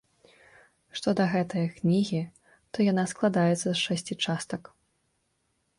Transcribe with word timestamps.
Што 0.99 1.09
да 1.19 1.27
гэтае 1.33 1.65
кнігі, 1.77 2.21
то 2.73 2.77
яна 2.91 3.03
складаецца 3.13 3.65
з 3.69 3.77
шасці 3.85 4.13
частак. 4.27 4.63